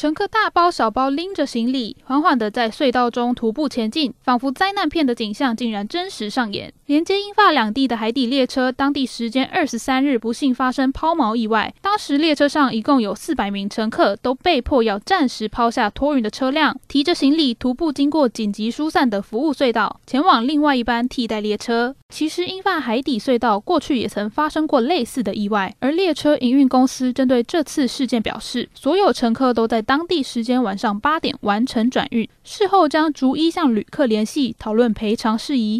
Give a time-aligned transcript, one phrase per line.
[0.00, 6.72] 乘客大包小包拎着行李，缓缓地在隧道中徒步前进，仿佛灾难片的景象竟然真实上演。
[6.86, 11.74] 连接英法两地的海底列车，当地时间二十三日不幸发生抛锚意外。
[11.82, 21.94] 当时列车上一共有四百名乘客，都被迫要暂时抛下托运的车辆，提着行李徒步经过紧急疏散的服务隧道，前往另外一班替代列车。
[22.08, 35.78] 其实，英法海底隧道过去也曾发生过类似的意外，而列车营运公司针对这次事件表示，所有乘客都在当地时间晚上八点完成转运，事后将逐一向旅客联系讨论赔偿事宜。